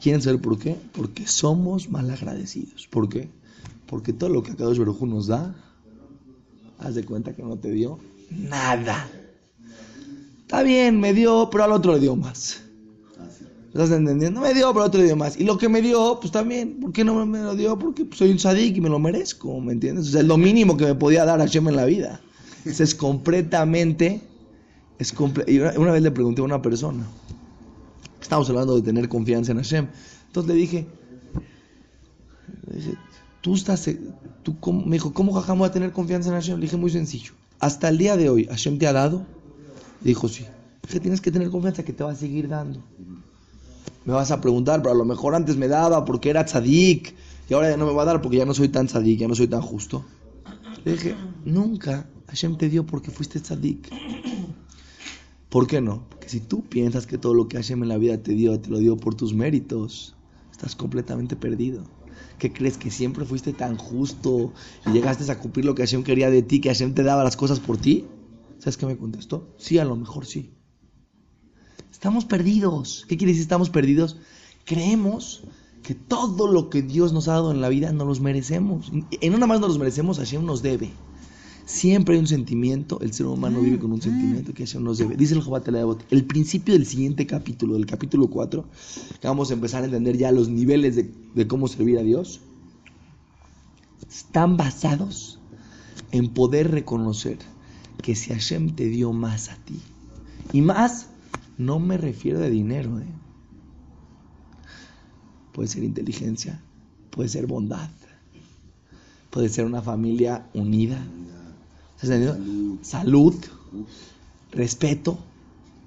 ¿quieren 0.00 0.22
saber 0.22 0.40
por 0.40 0.58
qué? 0.58 0.76
Porque 0.92 1.26
somos 1.26 1.88
malagradecidos. 1.88 2.86
¿Por 2.88 3.08
qué? 3.08 3.28
Porque 3.92 4.14
todo 4.14 4.30
lo 4.30 4.42
que 4.42 4.52
Akadosh 4.52 4.78
Baruj 4.78 5.02
nos 5.02 5.26
da, 5.26 5.54
haz 6.78 6.94
de 6.94 7.04
cuenta 7.04 7.34
que 7.34 7.42
no 7.42 7.58
te 7.58 7.70
dio 7.70 7.98
nada. 8.30 9.06
Está 10.40 10.62
bien, 10.62 10.98
me 10.98 11.12
dio, 11.12 11.50
pero 11.50 11.64
al 11.64 11.72
otro 11.72 11.92
le 11.92 12.00
dio 12.00 12.16
más. 12.16 12.62
¿Estás 13.68 13.90
entendiendo? 13.90 14.40
Me 14.40 14.54
dio, 14.54 14.72
pero 14.72 14.84
al 14.84 14.88
otro 14.88 15.02
dio 15.02 15.14
más. 15.14 15.38
Y 15.38 15.44
lo 15.44 15.58
que 15.58 15.68
me 15.68 15.82
dio, 15.82 16.16
pues 16.18 16.32
también, 16.32 16.80
¿por 16.80 16.90
qué 16.94 17.04
no 17.04 17.26
me 17.26 17.40
lo 17.40 17.54
dio? 17.54 17.78
Porque 17.78 18.08
soy 18.12 18.30
un 18.30 18.38
sadik 18.38 18.78
y 18.78 18.80
me 18.80 18.88
lo 18.88 18.98
merezco, 18.98 19.60
¿me 19.60 19.74
entiendes? 19.74 20.08
O 20.08 20.10
sea, 20.12 20.22
es 20.22 20.26
lo 20.26 20.38
mínimo 20.38 20.78
que 20.78 20.86
me 20.86 20.94
podía 20.94 21.26
dar 21.26 21.40
Hashem 21.40 21.68
en 21.68 21.76
la 21.76 21.84
vida. 21.84 22.18
Eso 22.64 22.82
es 22.82 22.94
completamente... 22.94 24.22
Es 24.98 25.12
comple 25.12 25.44
y 25.48 25.58
una, 25.58 25.92
vez 25.92 26.02
le 26.02 26.12
pregunté 26.12 26.40
a 26.40 26.44
una 26.44 26.62
persona, 26.62 27.04
estamos 28.22 28.48
hablando 28.48 28.76
de 28.76 28.82
tener 28.82 29.10
confianza 29.10 29.52
en 29.52 29.58
Hashem, 29.58 29.88
entonces 30.28 30.54
le 30.54 30.58
dije, 30.58 30.86
le 32.68 32.76
dije 32.76 32.96
tú 33.42 33.54
estás, 33.54 33.90
tú, 34.42 34.58
cómo? 34.58 34.86
me 34.86 34.96
dijo, 34.96 35.12
¿cómo 35.12 35.32
jajam 35.34 35.58
voy 35.58 35.68
a 35.68 35.72
tener 35.72 35.92
confianza 35.92 36.30
en 36.30 36.36
Hashem? 36.36 36.56
Le 36.56 36.62
dije, 36.62 36.78
muy 36.78 36.90
sencillo, 36.90 37.32
hasta 37.58 37.90
el 37.90 37.98
día 37.98 38.16
de 38.16 38.30
hoy, 38.30 38.46
¿Hashem 38.46 38.78
te 38.78 38.86
ha 38.86 38.94
dado? 38.94 39.26
Dijo, 40.00 40.28
sí. 40.28 40.46
Dije, 40.86 41.00
tienes 41.00 41.20
que 41.20 41.30
tener 41.30 41.50
confianza 41.50 41.84
que 41.84 41.92
te 41.92 42.02
va 42.02 42.12
a 42.12 42.14
seguir 42.14 42.48
dando. 42.48 42.82
Me 44.04 44.12
vas 44.14 44.30
a 44.30 44.40
preguntar, 44.40 44.82
pero 44.82 44.94
a 44.94 44.98
lo 44.98 45.04
mejor 45.04 45.34
antes 45.34 45.56
me 45.56 45.68
daba 45.68 46.04
porque 46.04 46.30
era 46.30 46.44
tzadik 46.44 47.14
y 47.48 47.54
ahora 47.54 47.70
ya 47.70 47.76
no 47.76 47.86
me 47.86 47.92
va 47.92 48.02
a 48.02 48.06
dar 48.06 48.22
porque 48.22 48.38
ya 48.38 48.44
no 48.44 48.54
soy 48.54 48.68
tan 48.68 48.86
tzadik, 48.86 49.20
ya 49.20 49.28
no 49.28 49.34
soy 49.34 49.46
tan 49.46 49.60
justo. 49.60 50.04
Le 50.84 50.92
dije, 50.92 51.14
nunca 51.44 52.06
Hashem 52.26 52.56
te 52.56 52.68
dio 52.68 52.84
porque 52.84 53.10
fuiste 53.10 53.38
tzadik. 53.38 53.90
¿Por 55.48 55.66
qué 55.66 55.80
no? 55.80 56.02
Porque 56.08 56.28
si 56.28 56.40
tú 56.40 56.62
piensas 56.62 57.06
que 57.06 57.18
todo 57.18 57.34
lo 57.34 57.46
que 57.46 57.58
Hashem 57.58 57.82
en 57.82 57.88
la 57.88 57.98
vida 57.98 58.18
te 58.18 58.32
dio, 58.32 58.58
te 58.58 58.70
lo 58.70 58.78
dio 58.78 58.96
por 58.96 59.14
tus 59.14 59.34
méritos, 59.34 60.16
estás 60.50 60.74
completamente 60.74 61.36
perdido. 61.36 61.84
¿Qué 62.38 62.52
crees? 62.52 62.76
¿Que 62.76 62.90
siempre 62.90 63.24
fuiste 63.24 63.52
tan 63.52 63.76
justo 63.76 64.52
y 64.86 64.90
llegaste 64.90 65.30
a 65.30 65.38
cumplir 65.38 65.64
lo 65.64 65.74
que 65.74 65.82
Hashem 65.82 66.02
quería 66.02 66.30
de 66.30 66.42
ti, 66.42 66.60
que 66.60 66.68
Hashem 66.68 66.94
te 66.94 67.02
daba 67.02 67.24
las 67.24 67.36
cosas 67.36 67.60
por 67.60 67.76
ti? 67.78 68.06
¿Sabes 68.58 68.76
qué 68.76 68.86
me 68.86 68.96
contestó? 68.96 69.54
Sí, 69.58 69.78
a 69.78 69.84
lo 69.84 69.96
mejor 69.96 70.26
sí. 70.26 70.54
Estamos 71.90 72.24
perdidos. 72.24 73.04
¿Qué 73.08 73.16
quiere 73.16 73.32
decir 73.32 73.42
estamos 73.42 73.70
perdidos? 73.70 74.16
Creemos 74.64 75.44
que 75.82 75.94
todo 75.94 76.46
lo 76.46 76.70
que 76.70 76.82
Dios 76.82 77.12
nos 77.12 77.28
ha 77.28 77.32
dado 77.32 77.50
en 77.50 77.60
la 77.60 77.68
vida 77.68 77.92
nos 77.92 78.06
los 78.06 78.20
merecemos. 78.20 78.92
En 79.20 79.34
una 79.34 79.46
más 79.46 79.60
nos 79.60 79.70
los 79.70 79.78
merecemos, 79.78 80.18
Hashem 80.18 80.44
nos 80.44 80.62
debe. 80.62 80.90
Siempre 81.64 82.14
hay 82.14 82.20
un 82.20 82.26
sentimiento, 82.26 83.00
el 83.00 83.12
ser 83.12 83.26
humano 83.26 83.60
vive 83.60 83.78
con 83.78 83.92
un 83.92 84.02
sentimiento 84.02 84.52
que 84.52 84.64
Hashem 84.66 84.82
nos 84.82 84.98
debe. 84.98 85.16
Dice 85.16 85.34
el 85.34 85.42
Jobat 85.42 85.68
el 86.10 86.24
principio 86.24 86.74
del 86.74 86.86
siguiente 86.86 87.26
capítulo, 87.26 87.74
del 87.74 87.86
capítulo 87.86 88.28
4, 88.28 88.64
que 89.20 89.28
vamos 89.28 89.50
a 89.50 89.54
empezar 89.54 89.82
a 89.82 89.86
entender 89.86 90.16
ya 90.16 90.32
los 90.32 90.48
niveles 90.48 90.96
de, 90.96 91.10
de 91.34 91.46
cómo 91.46 91.68
servir 91.68 91.98
a 91.98 92.02
Dios, 92.02 92.40
están 94.08 94.56
basados 94.56 95.38
en 96.10 96.28
poder 96.28 96.70
reconocer 96.70 97.38
que 98.02 98.16
si 98.16 98.32
Hashem 98.32 98.74
te 98.74 98.86
dio 98.86 99.12
más 99.12 99.48
a 99.48 99.56
ti, 99.56 99.80
y 100.52 100.60
más, 100.60 101.08
no 101.58 101.78
me 101.78 101.96
refiero 101.96 102.40
de 102.40 102.50
dinero, 102.50 102.98
¿eh? 102.98 103.06
puede 105.52 105.68
ser 105.68 105.84
inteligencia, 105.84 106.60
puede 107.10 107.28
ser 107.28 107.46
bondad, 107.46 107.88
puede 109.30 109.48
ser 109.48 109.64
una 109.64 109.80
familia 109.80 110.46
unida, 110.54 111.02
¿estás 112.02 112.18
entendiendo? 112.18 112.84
Salud, 112.84 113.34
respeto, 114.50 115.18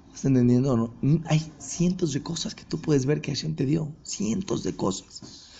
¿estás 0.08 0.24
entendiendo 0.24 0.76
no? 0.76 1.20
Hay 1.26 1.52
cientos 1.58 2.14
de 2.14 2.22
cosas 2.22 2.54
que 2.54 2.64
tú 2.64 2.80
puedes 2.80 3.04
ver 3.04 3.20
que 3.20 3.32
Hashem 3.32 3.54
te 3.54 3.66
dio, 3.66 3.92
cientos 4.02 4.62
de 4.62 4.74
cosas. 4.74 5.50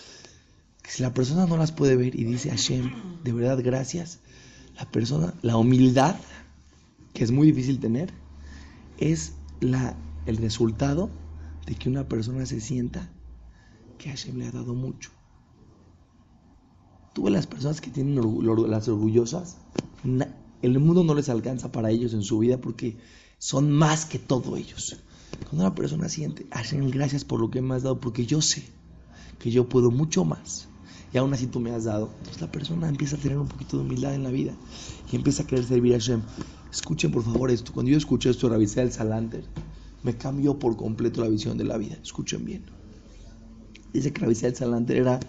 Que 0.81 0.89
si 0.89 1.03
la 1.03 1.13
persona 1.13 1.45
no 1.45 1.57
las 1.57 1.71
puede 1.71 1.95
ver 1.95 2.19
y 2.19 2.23
dice 2.23 2.49
Hashem, 2.49 2.91
de 3.23 3.33
verdad 3.33 3.59
gracias, 3.63 4.19
la 4.77 4.89
persona, 4.89 5.33
la 5.43 5.57
humildad, 5.57 6.15
que 7.13 7.23
es 7.23 7.31
muy 7.31 7.47
difícil 7.47 7.79
tener, 7.79 8.11
es 8.97 9.33
la, 9.59 9.95
el 10.25 10.37
resultado 10.37 11.11
de 11.67 11.75
que 11.75 11.87
una 11.87 12.07
persona 12.07 12.47
se 12.47 12.61
sienta 12.61 13.11
que 13.99 14.09
Hashem 14.09 14.37
le 14.37 14.47
ha 14.47 14.51
dado 14.51 14.73
mucho. 14.73 15.11
Tú 17.13 17.23
ves 17.23 17.33
las 17.33 17.47
personas 17.47 17.81
que 17.81 17.91
tienen 17.91 18.15
las 18.15 18.87
orgullosas, 18.87 19.57
el 20.61 20.79
mundo 20.79 21.03
no 21.03 21.13
les 21.13 21.29
alcanza 21.29 21.71
para 21.71 21.91
ellos 21.91 22.13
en 22.13 22.23
su 22.23 22.39
vida 22.39 22.59
porque 22.59 22.97
son 23.37 23.71
más 23.71 24.05
que 24.05 24.19
todo 24.19 24.57
ellos. 24.57 24.97
Cuando 25.43 25.65
una 25.65 25.75
persona 25.75 26.09
siente, 26.09 26.47
Hashem, 26.51 26.89
gracias 26.89 27.23
por 27.23 27.39
lo 27.39 27.51
que 27.51 27.61
me 27.61 27.75
has 27.75 27.83
dado, 27.83 27.99
porque 27.99 28.25
yo 28.25 28.41
sé 28.41 28.63
que 29.39 29.51
yo 29.51 29.69
puedo 29.69 29.91
mucho 29.91 30.25
más. 30.25 30.67
Y 31.13 31.17
aún 31.17 31.33
así 31.33 31.47
tú 31.47 31.59
me 31.59 31.71
has 31.71 31.85
dado. 31.85 32.09
Entonces 32.17 32.41
la 32.41 32.51
persona 32.51 32.89
empieza 32.89 33.15
a 33.15 33.19
tener 33.19 33.37
un 33.37 33.47
poquito 33.47 33.77
de 33.77 33.83
humildad 33.83 34.13
en 34.13 34.23
la 34.23 34.29
vida 34.29 34.53
y 35.11 35.15
empieza 35.15 35.43
a 35.43 35.47
querer 35.47 35.65
servir 35.65 35.93
a 35.93 35.97
Hashem. 35.97 36.21
Escuchen 36.71 37.11
por 37.11 37.23
favor 37.23 37.49
esto. 37.49 37.71
Cuando 37.71 37.91
yo 37.91 37.97
escuché 37.97 38.29
esto 38.29 38.49
Rabbi 38.49 38.67
el 38.75 38.91
Salanter, 38.91 39.43
me 40.03 40.17
cambió 40.17 40.59
por 40.59 40.75
completo 40.75 41.21
la 41.21 41.29
visión 41.29 41.57
de 41.57 41.63
la 41.63 41.77
vida. 41.77 41.97
Escuchen 42.01 42.43
bien. 42.43 42.65
Dice 43.93 44.11
que 44.11 44.21
Rabbi 44.21 44.37
el 44.41 44.55
Salanter 44.55 44.97
era 44.97 45.19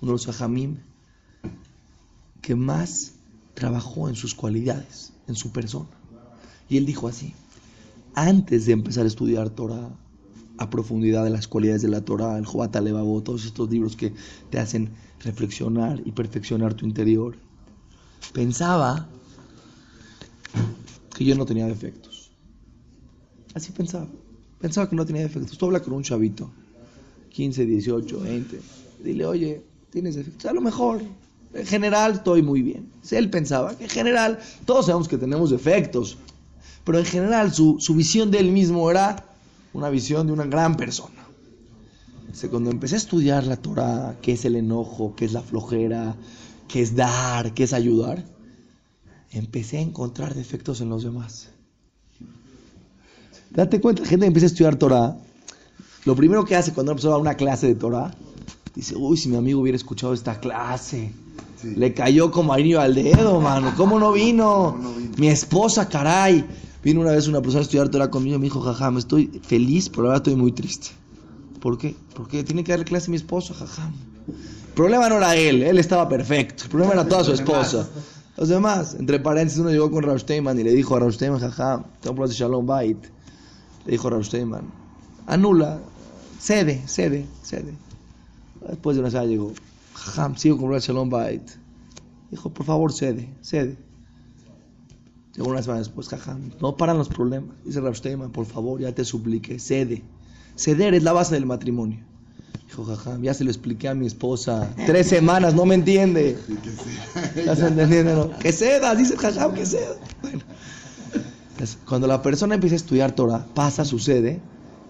uno 0.00 0.12
de 0.12 0.14
los 0.14 0.28
ajamim 0.28 0.78
que 2.40 2.54
más 2.54 3.15
trabajó 3.56 4.08
en 4.10 4.14
sus 4.14 4.34
cualidades, 4.34 5.14
en 5.26 5.34
su 5.34 5.50
persona. 5.50 5.88
Y 6.68 6.76
él 6.76 6.84
dijo 6.84 7.08
así, 7.08 7.32
antes 8.14 8.66
de 8.66 8.72
empezar 8.72 9.04
a 9.04 9.08
estudiar 9.08 9.50
Torah 9.50 9.90
a 10.58 10.70
profundidad 10.70 11.24
de 11.24 11.30
las 11.30 11.48
cualidades 11.48 11.82
de 11.82 11.88
la 11.88 12.02
Torah, 12.02 12.38
el 12.38 12.46
Jobat 12.46 12.76
Alevabo, 12.76 13.22
todos 13.22 13.44
estos 13.44 13.70
libros 13.70 13.96
que 13.96 14.12
te 14.50 14.58
hacen 14.58 14.90
reflexionar 15.20 16.02
y 16.04 16.12
perfeccionar 16.12 16.74
tu 16.74 16.86
interior, 16.86 17.36
pensaba 18.32 19.08
que 21.14 21.24
yo 21.24 21.34
no 21.34 21.46
tenía 21.46 21.66
defectos. 21.66 22.30
Así 23.54 23.72
pensaba. 23.72 24.06
Pensaba 24.60 24.88
que 24.88 24.96
no 24.96 25.06
tenía 25.06 25.22
defectos. 25.22 25.56
Tú 25.56 25.66
hablas 25.66 25.82
con 25.82 25.94
un 25.94 26.02
chavito, 26.02 26.50
15, 27.30 27.64
18, 27.64 28.20
20, 28.20 28.60
dile, 29.02 29.26
oye, 29.26 29.62
tienes 29.90 30.14
defectos. 30.14 30.46
A 30.46 30.52
lo 30.52 30.60
mejor, 30.60 31.00
en 31.56 31.66
general, 31.66 32.12
estoy 32.12 32.42
muy 32.42 32.62
bien. 32.62 32.90
Él 33.10 33.30
pensaba 33.30 33.76
que 33.76 33.84
en 33.84 33.90
general, 33.90 34.38
todos 34.64 34.86
sabemos 34.86 35.08
que 35.08 35.18
tenemos 35.18 35.50
defectos, 35.50 36.18
pero 36.84 36.98
en 36.98 37.04
general 37.04 37.52
su, 37.52 37.76
su 37.80 37.94
visión 37.94 38.30
de 38.30 38.38
él 38.38 38.52
mismo 38.52 38.90
era 38.90 39.24
una 39.72 39.90
visión 39.90 40.26
de 40.26 40.32
una 40.32 40.44
gran 40.44 40.76
persona. 40.76 41.26
Cuando 42.50 42.70
empecé 42.70 42.96
a 42.96 42.98
estudiar 42.98 43.44
la 43.46 43.56
Torah, 43.56 44.16
qué 44.20 44.32
es 44.32 44.44
el 44.44 44.56
enojo, 44.56 45.14
qué 45.16 45.24
es 45.24 45.32
la 45.32 45.40
flojera, 45.40 46.14
qué 46.68 46.82
es 46.82 46.94
dar, 46.94 47.54
qué 47.54 47.64
es 47.64 47.72
ayudar, 47.72 48.22
empecé 49.30 49.78
a 49.78 49.80
encontrar 49.80 50.34
defectos 50.34 50.82
en 50.82 50.90
los 50.90 51.02
demás. 51.02 51.48
Date 53.50 53.80
cuenta, 53.80 54.02
la 54.02 54.08
gente 54.08 54.24
que 54.24 54.28
empieza 54.28 54.46
a 54.46 54.48
estudiar 54.48 54.76
Torah, 54.76 55.16
lo 56.04 56.14
primero 56.14 56.44
que 56.44 56.56
hace 56.56 56.74
cuando 56.74 56.92
empezó 56.92 57.14
a 57.14 57.18
una 57.18 57.34
clase 57.34 57.68
de 57.68 57.74
Torah, 57.74 58.14
dice, 58.74 58.94
uy, 58.96 59.16
si 59.16 59.30
mi 59.30 59.36
amigo 59.36 59.60
hubiera 59.60 59.76
escuchado 59.76 60.12
esta 60.12 60.38
clase, 60.38 61.10
sí. 61.60 61.74
le 61.76 61.94
cayó 61.94 62.30
como 62.30 62.52
anillo 62.52 62.80
al 62.80 62.94
dedo, 62.94 63.40
mano, 63.42 63.72
¿cómo 63.76 63.98
no 63.98 64.12
vino? 64.12 64.76
¿Cómo 64.76 64.88
no 64.90 64.94
vino? 64.94 65.14
Mi 65.16 65.28
esposa, 65.28 65.88
caray. 65.88 66.44
Vino 66.82 67.00
una 67.00 67.10
vez 67.10 67.26
una 67.26 67.40
persona 67.40 67.60
a 67.60 67.62
estudiar 67.62 67.88
Torah 67.88 68.10
conmigo 68.10 68.36
y 68.36 68.38
me 68.38 68.44
dijo, 68.44 68.60
jaja, 68.60 68.90
me 68.92 69.00
estoy 69.00 69.40
feliz, 69.42 69.88
pero 69.88 70.04
ahora 70.04 70.18
estoy 70.18 70.36
muy 70.36 70.52
triste. 70.52 70.88
¿Por 71.60 71.78
qué? 71.78 71.96
Porque 72.14 72.44
tiene 72.44 72.62
que 72.62 72.72
darle 72.72 72.84
clase 72.84 73.06
a 73.06 73.10
mi 73.10 73.16
esposo, 73.16 73.54
jaja. 73.54 73.90
El 74.28 74.72
problema 74.74 75.08
no 75.08 75.16
era 75.16 75.34
él, 75.34 75.62
él 75.62 75.78
estaba 75.78 76.08
perfecto. 76.08 76.64
El 76.64 76.70
problema 76.70 76.92
era 76.92 77.08
toda 77.08 77.24
su 77.24 77.32
esposa. 77.32 77.88
Los 78.36 78.48
demás, 78.50 78.94
entre 78.94 79.18
paréntesis, 79.18 79.58
uno 79.58 79.70
llegó 79.70 79.90
con 79.90 80.02
Rav 80.02 80.18
Steinman 80.18 80.58
y 80.60 80.62
le 80.62 80.72
dijo 80.72 80.94
a 80.94 81.00
Rav 81.00 81.12
Steinman, 81.12 81.40
jaja, 81.40 81.84
tengo 82.00 82.28
de 82.28 82.34
Shalom 82.34 82.66
Bait. 82.66 82.98
Le 83.86 83.92
dijo 83.92 84.10
Rav 84.10 84.22
Steinman, 84.22 84.70
anula, 85.26 85.80
cede, 86.38 86.82
cede, 86.86 87.26
cede. 87.42 87.72
Después 88.68 88.96
de 88.96 89.00
una 89.00 89.10
sala 89.10 89.26
llegó, 89.26 89.52
jaja, 89.96 90.32
sigo 90.36 90.58
con 90.58 90.76
Shalom 90.78 91.10
Bait. 91.10 91.42
Dijo, 92.30 92.52
por 92.52 92.66
favor, 92.66 92.92
cede, 92.92 93.28
cede. 93.40 93.76
Llegó 95.34 95.50
una 95.50 95.62
semana 95.62 95.80
después, 95.80 96.08
jaja, 96.08 96.38
no 96.60 96.76
paran 96.76 96.98
los 96.98 97.08
problemas. 97.08 97.56
Dice 97.64 97.80
Rav 97.80 97.94
Steinman, 97.94 98.32
por 98.32 98.46
favor, 98.46 98.80
ya 98.80 98.94
te 98.94 99.04
supliqué, 99.04 99.58
cede. 99.58 100.02
Ceder 100.56 100.94
es 100.94 101.02
la 101.02 101.12
base 101.12 101.34
del 101.34 101.46
matrimonio. 101.46 101.98
Dijo, 102.66 102.84
jaja, 102.84 103.18
ya 103.20 103.34
se 103.34 103.44
lo 103.44 103.50
expliqué 103.50 103.88
a 103.88 103.94
mi 103.94 104.06
esposa. 104.06 104.72
Tres 104.86 105.08
semanas, 105.08 105.54
no 105.54 105.66
me 105.66 105.74
entiende. 105.74 106.38
¿Ya 107.44 107.54
se 107.54 107.68
entendiendo? 107.68 108.14
no? 108.28 108.38
Que 108.38 108.52
ceda, 108.52 108.94
dice 108.94 109.16
jaja, 109.16 109.52
que 109.52 109.66
ceda. 109.66 109.96
Bueno. 110.22 110.42
Entonces, 111.50 111.78
cuando 111.86 112.06
la 112.06 112.20
persona 112.22 112.54
empieza 112.54 112.74
a 112.74 112.76
estudiar 112.76 113.12
Torah, 113.12 113.46
pasa, 113.54 113.84
sucede, 113.84 114.40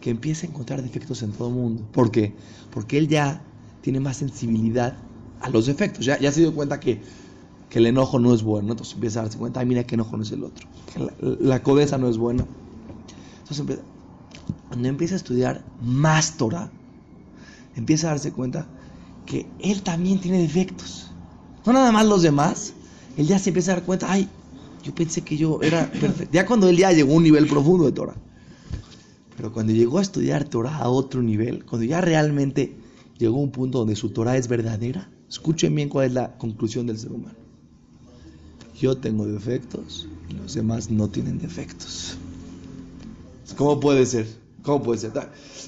que 0.00 0.10
empieza 0.10 0.46
a 0.46 0.50
encontrar 0.50 0.82
defectos 0.82 1.22
en 1.22 1.32
todo 1.32 1.48
el 1.48 1.54
mundo. 1.54 1.86
¿Por 1.92 2.10
qué? 2.10 2.34
Porque 2.72 2.98
él 2.98 3.08
ya 3.08 3.42
tiene 3.86 4.00
más 4.00 4.16
sensibilidad 4.16 4.96
a 5.40 5.48
los 5.48 5.66
defectos. 5.66 6.04
Ya, 6.04 6.18
ya 6.18 6.32
se 6.32 6.40
dio 6.40 6.52
cuenta 6.52 6.80
que, 6.80 7.00
que 7.70 7.78
el 7.78 7.86
enojo 7.86 8.18
no 8.18 8.34
es 8.34 8.42
bueno. 8.42 8.72
Entonces 8.72 8.94
empieza 8.94 9.20
a 9.20 9.22
darse 9.22 9.38
cuenta, 9.38 9.60
ay, 9.60 9.66
mira 9.66 9.84
qué 9.84 9.94
enojo 9.94 10.16
no 10.16 10.24
es 10.24 10.32
el 10.32 10.42
otro. 10.42 10.66
Que 10.92 10.98
la, 10.98 11.60
la 11.60 11.96
no 11.96 12.08
es 12.08 12.18
buena. 12.18 12.44
Entonces 13.38 13.60
empieza, 13.60 13.82
cuando 14.66 14.88
empieza 14.88 15.14
a 15.14 15.18
estudiar 15.18 15.62
más 15.84 16.36
Torah, 16.36 16.68
empieza 17.76 18.08
a 18.08 18.10
darse 18.10 18.32
cuenta 18.32 18.66
que 19.24 19.46
él 19.60 19.82
también 19.82 20.20
tiene 20.20 20.38
defectos. 20.38 21.06
No 21.64 21.72
nada 21.72 21.92
más 21.92 22.06
los 22.06 22.22
demás. 22.22 22.72
Él 23.16 23.28
ya 23.28 23.38
se 23.38 23.50
empieza 23.50 23.70
a 23.70 23.74
dar 23.76 23.84
cuenta, 23.84 24.10
ay, 24.10 24.28
yo 24.82 24.92
pensé 24.96 25.20
que 25.20 25.36
yo 25.36 25.60
era 25.62 25.88
perfecto. 25.92 26.32
Ya 26.32 26.44
cuando 26.44 26.68
él 26.68 26.76
ya 26.76 26.90
llegó 26.90 27.12
a 27.12 27.16
un 27.18 27.22
nivel 27.22 27.46
profundo 27.46 27.84
de 27.84 27.92
Torah. 27.92 28.16
Pero 29.36 29.52
cuando 29.52 29.72
llegó 29.72 30.00
a 30.00 30.02
estudiar 30.02 30.42
Torah 30.42 30.76
a 30.76 30.88
otro 30.88 31.22
nivel, 31.22 31.64
cuando 31.64 31.84
ya 31.86 32.00
realmente 32.00 32.84
llegó 33.18 33.36
a 33.36 33.42
un 33.42 33.50
punto 33.50 33.78
donde 33.78 33.96
su 33.96 34.10
Torah 34.10 34.36
es 34.36 34.48
verdadera, 34.48 35.10
escuchen 35.28 35.74
bien 35.74 35.88
cuál 35.88 36.06
es 36.06 36.12
la 36.12 36.36
conclusión 36.36 36.86
del 36.86 36.98
ser 36.98 37.12
humano. 37.12 37.36
Yo 38.78 38.96
tengo 38.96 39.26
defectos 39.26 40.06
y 40.28 40.34
los 40.34 40.54
demás 40.54 40.90
no 40.90 41.08
tienen 41.08 41.38
defectos. 41.38 42.16
¿Cómo 43.56 43.80
puede 43.80 44.04
ser? 44.04 44.26
¿Cómo 44.62 44.82
puede 44.82 45.00
ser? 45.00 45.12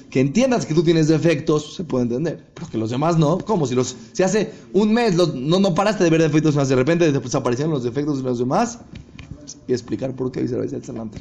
Que 0.09 0.19
entiendas 0.19 0.65
que 0.65 0.73
tú 0.73 0.83
tienes 0.83 1.07
defectos, 1.07 1.75
se 1.75 1.83
puede 1.83 2.03
entender, 2.03 2.51
pero 2.53 2.67
que 2.69 2.77
los 2.77 2.89
demás 2.89 3.17
no. 3.17 3.37
¿Cómo? 3.39 3.65
Si, 3.65 3.73
los, 3.73 3.95
si 4.11 4.23
hace 4.23 4.51
un 4.73 4.93
mes 4.93 5.15
los, 5.15 5.33
no, 5.33 5.59
no 5.59 5.73
paraste 5.73 6.03
de 6.03 6.09
ver 6.09 6.21
defectos 6.21 6.55
más, 6.55 6.69
de 6.69 6.75
repente 6.75 7.11
desaparecieron 7.11 7.73
los 7.73 7.83
defectos 7.83 8.17
de 8.17 8.23
los 8.23 8.39
demás, 8.39 8.79
y 9.67 9.73
explicar 9.73 10.15
por 10.15 10.31
qué 10.31 10.41
dice 10.41 10.55
el 10.57 10.83
Salante. 10.83 11.19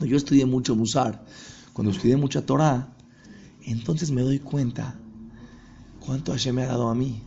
Yo 0.00 0.16
estudié 0.16 0.46
mucho 0.46 0.74
Musar, 0.74 1.24
cuando 1.72 1.92
estudié 1.92 2.16
mucha 2.16 2.44
Torah, 2.44 2.94
entonces 3.66 4.10
me 4.10 4.22
doy 4.22 4.38
cuenta 4.38 4.98
cuánto 6.04 6.32
Hashem 6.32 6.54
me 6.54 6.62
ha 6.62 6.66
dado 6.66 6.88
a 6.88 6.94
mí. 6.94 7.22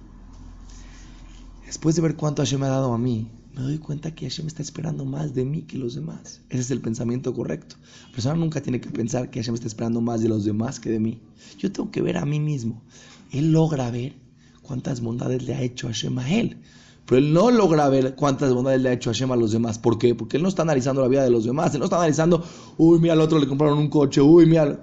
Después 1.66 1.96
de 1.96 2.02
ver 2.02 2.16
cuánto 2.16 2.42
Hashem 2.42 2.60
me 2.60 2.68
ha 2.68 2.70
dado 2.70 2.94
a 2.94 2.98
mí, 2.98 3.28
me 3.54 3.62
doy 3.62 3.80
cuenta 3.80 4.14
que 4.14 4.30
Hashem 4.30 4.48
está 4.48 4.62
esperando 4.62 5.04
más 5.04 5.34
de 5.34 5.46
mí 5.46 5.64
que 5.64 5.78
los 5.78 5.96
demás. 5.96 6.42
Ese 6.50 6.62
es 6.62 6.72
el 6.72 6.82
pensamiento 6.82 7.34
correcto. 7.34 7.76
La 8.08 8.12
persona 8.12 8.36
nunca 8.36 8.62
tiene 8.62 8.80
que 8.80 8.90
pensar 8.90 9.30
que 9.30 9.40
Hashem 9.40 9.56
está 9.56 9.68
esperando 9.68 10.00
más 10.00 10.22
de 10.22 10.30
los 10.30 10.46
demás 10.46 10.80
que 10.80 10.90
de 10.90 11.00
mí. 11.00 11.22
Yo 11.58 11.72
tengo 11.72 11.92
que 11.92 12.02
ver 12.02 12.18
a 12.18 12.26
mí 12.26 12.40
mismo. 12.40 12.84
Él 13.32 13.52
logra 13.52 13.90
ver 13.90 14.16
cuántas 14.62 15.02
bondades 15.02 15.44
le 15.44 15.56
ha 15.56 15.62
hecho 15.62 15.88
Hashem 15.88 16.18
a 16.20 16.30
él. 16.30 16.58
Pero 17.06 17.20
él 17.20 17.34
no 17.34 17.50
logra 17.52 17.90
ver 17.90 18.16
cuántas 18.16 18.54
bondades 18.54 18.82
le 18.82 18.90
ha 18.90 18.94
hecho 18.94 19.10
Hashem 19.10 19.32
a 19.32 19.36
los 19.36 19.52
demás. 19.52 19.80
¿Por 19.80 19.98
qué? 19.98 20.14
Porque 20.14 20.38
él 20.38 20.44
no 20.44 20.50
está 20.50 20.62
analizando 20.62 21.02
la 21.02 21.08
vida 21.08 21.24
de 21.24 21.32
los 21.32 21.46
demás. 21.46 21.74
Él 21.74 21.80
no 21.80 21.86
está 21.86 21.98
analizando, 21.98 22.44
uy, 22.78 23.00
mira 23.00 23.14
al 23.14 23.22
otro 23.22 23.40
le 23.40 23.48
compraron 23.48 23.80
un 23.80 23.90
coche, 23.90 24.22
uy, 24.22 24.46
mira. 24.46 24.80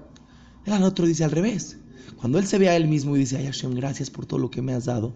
Al 0.67 0.83
otro 0.83 1.07
dice 1.07 1.23
al 1.23 1.31
revés. 1.31 1.79
Cuando 2.17 2.39
él 2.39 2.47
se 2.47 2.59
ve 2.59 2.69
a 2.69 2.77
él 2.77 2.89
mismo 2.89 3.17
y 3.17 3.21
dice, 3.21 3.37
ay 3.37 3.47
Hashem, 3.47 3.75
gracias 3.75 4.11
por 4.11 4.27
todo 4.27 4.39
lo 4.39 4.51
que 4.51 4.63
me 4.63 4.73
has 4.73 4.87
dado, 4.87 5.15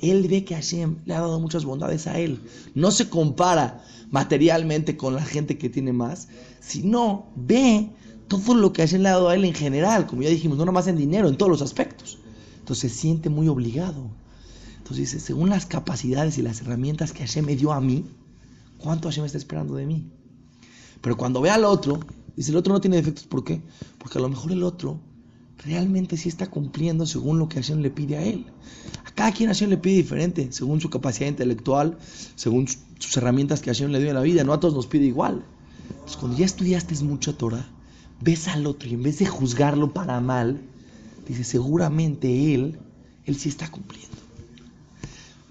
él 0.00 0.26
ve 0.28 0.44
que 0.44 0.54
Hashem 0.54 0.96
le 1.04 1.14
ha 1.14 1.20
dado 1.20 1.40
muchas 1.40 1.64
bondades 1.64 2.06
a 2.06 2.18
él. 2.18 2.40
No 2.74 2.90
se 2.90 3.08
compara 3.08 3.84
materialmente 4.10 4.96
con 4.96 5.14
la 5.14 5.24
gente 5.24 5.58
que 5.58 5.68
tiene 5.68 5.92
más, 5.92 6.28
sino 6.60 7.26
ve 7.34 7.90
todo 8.28 8.54
lo 8.54 8.72
que 8.72 8.82
Hashem 8.82 9.02
le 9.02 9.08
ha 9.08 9.12
dado 9.12 9.28
a 9.28 9.34
él 9.34 9.44
en 9.44 9.54
general, 9.54 10.06
como 10.06 10.22
ya 10.22 10.30
dijimos, 10.30 10.58
no 10.58 10.64
nomás 10.64 10.86
en 10.86 10.96
dinero, 10.96 11.28
en 11.28 11.36
todos 11.36 11.50
los 11.50 11.62
aspectos. 11.62 12.18
Entonces 12.58 12.92
se 12.92 12.98
siente 12.98 13.28
muy 13.28 13.48
obligado. 13.48 14.10
Entonces 14.78 15.12
dice, 15.12 15.20
según 15.20 15.50
las 15.50 15.66
capacidades 15.66 16.38
y 16.38 16.42
las 16.42 16.60
herramientas 16.60 17.12
que 17.12 17.20
Hashem 17.20 17.44
me 17.44 17.56
dio 17.56 17.72
a 17.72 17.80
mí, 17.80 18.04
¿cuánto 18.78 19.08
Hashem 19.08 19.24
está 19.24 19.38
esperando 19.38 19.74
de 19.74 19.86
mí? 19.86 20.10
Pero 21.00 21.16
cuando 21.16 21.40
ve 21.40 21.50
al 21.50 21.64
otro, 21.64 22.00
dice, 22.36 22.50
el 22.50 22.56
otro 22.56 22.72
no 22.72 22.80
tiene 22.80 22.96
defectos, 22.96 23.24
¿por 23.24 23.44
qué? 23.44 23.62
Porque 23.98 24.18
a 24.18 24.20
lo 24.20 24.28
mejor 24.28 24.52
el 24.52 24.62
otro 24.62 25.00
realmente 25.64 26.16
sí 26.16 26.28
está 26.28 26.48
cumpliendo 26.48 27.06
según 27.06 27.38
lo 27.38 27.48
que 27.48 27.56
Hashem 27.56 27.80
le 27.80 27.90
pide 27.90 28.16
a 28.16 28.22
él. 28.22 28.46
A 29.04 29.10
cada 29.12 29.32
quien 29.32 29.48
Hashem 29.48 29.70
le 29.70 29.78
pide 29.78 29.96
diferente, 29.96 30.48
según 30.50 30.80
su 30.80 30.90
capacidad 30.90 31.28
intelectual, 31.28 31.98
según 32.34 32.68
sus 32.98 33.16
herramientas 33.16 33.60
que 33.60 33.70
Hashem 33.70 33.90
le 33.90 33.98
dio 33.98 34.08
en 34.08 34.14
la 34.14 34.22
vida. 34.22 34.44
No 34.44 34.52
a 34.52 34.60
todos 34.60 34.74
nos 34.74 34.86
pide 34.86 35.06
igual. 35.06 35.44
Entonces, 35.90 36.16
cuando 36.16 36.38
ya 36.38 36.46
estudiaste 36.46 36.94
mucha 37.04 37.36
Torah, 37.36 37.66
ves 38.20 38.48
al 38.48 38.66
otro 38.66 38.88
y 38.88 38.94
en 38.94 39.02
vez 39.02 39.18
de 39.18 39.26
juzgarlo 39.26 39.92
para 39.92 40.20
mal, 40.20 40.60
dices, 41.28 41.48
seguramente 41.48 42.54
él, 42.54 42.78
él 43.24 43.36
sí 43.36 43.48
está 43.48 43.70
cumpliendo. 43.70 44.16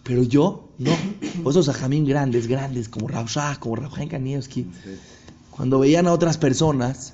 Pero 0.03 0.23
yo, 0.23 0.69
no. 0.77 0.91
Esos 1.49 1.67
ajamín 1.67 2.05
grandes, 2.05 2.47
grandes, 2.47 2.89
como 2.89 3.07
Rav 3.07 3.27
Shah, 3.27 3.57
como 3.59 3.75
Rav 3.75 3.93
Chaim 3.93 4.09
Kanievski, 4.09 4.67
cuando 5.49 5.79
veían 5.79 6.05
a 6.07 6.13
otras 6.13 6.37
personas, 6.37 7.13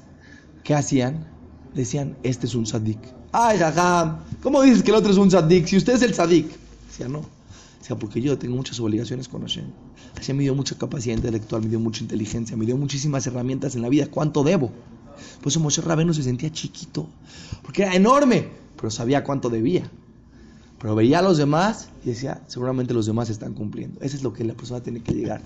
¿qué 0.63 0.75
hacían? 0.75 1.27
Decían, 1.73 2.17
este 2.23 2.47
es 2.47 2.55
un 2.55 2.65
sadik. 2.65 2.99
Ay, 3.31 3.57
jajam, 3.57 4.19
¿cómo 4.43 4.62
dices 4.62 4.84
que 4.84 4.91
el 4.91 4.97
otro 4.97 5.12
es 5.12 5.17
un 5.17 5.31
sadik? 5.31 5.65
Si 5.67 5.77
usted 5.77 5.93
es 5.93 6.01
el 6.01 6.13
sadik. 6.13 6.47
Decía, 6.88 7.07
no. 7.07 7.21
Decía, 7.79 7.97
porque 7.97 8.21
yo 8.21 8.38
tengo 8.38 8.55
muchas 8.55 8.79
obligaciones 8.79 9.27
con 9.27 9.41
Hashem. 9.41 9.65
Hashem 10.15 10.38
me 10.38 10.43
dio 10.43 10.53
mucha 10.53 10.77
capacidad 10.77 11.15
intelectual, 11.15 11.63
me 11.63 11.69
dio 11.69 11.79
mucha 11.79 12.03
inteligencia, 12.03 12.57
me 12.57 12.65
dio 12.65 12.75
muchísimas 12.77 13.25
herramientas 13.27 13.75
en 13.75 13.81
la 13.81 13.89
vida. 13.89 14.07
¿Cuánto 14.07 14.43
debo? 14.43 14.71
Por 15.39 15.47
eso 15.47 15.60
Moshe 15.60 15.81
Rabenu 15.81 16.13
se 16.13 16.23
sentía 16.23 16.51
chiquito, 16.51 17.07
porque 17.63 17.84
era 17.84 17.95
enorme, 17.95 18.49
pero 18.75 18.91
sabía 18.91 19.23
cuánto 19.23 19.49
debía. 19.49 19.89
Pero 20.79 20.95
veía 20.95 21.19
a 21.19 21.21
los 21.21 21.38
demás 21.38 21.89
y 22.03 22.10
decía, 22.10 22.41
seguramente 22.47 22.93
los 22.93 23.05
demás 23.05 23.29
están 23.29 23.53
cumpliendo. 23.53 24.01
Eso 24.01 24.17
es 24.17 24.23
lo 24.23 24.34
que 24.34 24.43
la 24.43 24.55
persona 24.55 24.81
tiene 24.81 25.01
que 25.01 25.13
llegar. 25.13 25.41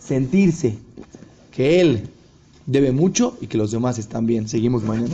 Sentirse 0.00 0.76
que 1.52 1.80
él 1.80 2.10
debe 2.66 2.92
mucho 2.92 3.36
y 3.40 3.46
que 3.46 3.58
los 3.58 3.70
demás 3.70 3.98
están 3.98 4.26
bien. 4.26 4.48
Seguimos 4.48 4.82
mañana. 4.84 5.08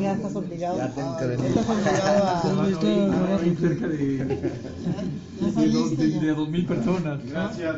Ya 0.00 0.12
estás 0.12 0.36
obligado. 0.36 0.78
Ya 0.78 0.88
tengo 0.90 1.16
que 1.16 1.26
venir. 1.26 1.46
Estás 1.46 1.68
obligado 1.68 2.26
a. 2.26 2.42
cerca 3.60 3.88
de, 3.88 3.96
de, 3.96 4.26
de, 5.96 6.20
de 6.20 6.34
dos 6.34 6.48
mil 6.48 6.66
personas 6.66 7.20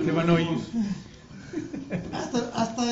que 0.04 0.12
van 0.12 0.30
a 0.30 0.32
oír. 0.34 0.48
Hasta, 2.12 2.38
hasta 2.54 2.86